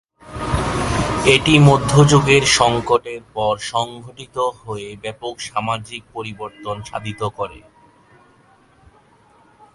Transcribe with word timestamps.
এটি 1.25 1.53
মধ্যযুগের 1.59 2.43
সংকটের 2.57 3.21
পর 3.33 3.53
সংঘটিত 3.71 4.37
হয়ে 4.59 4.89
ব্যাপক 4.95 5.35
সামাজিক 5.41 6.01
পরিবর্তন 6.13 6.75
সাধিত 6.83 7.21
করে। 7.37 7.59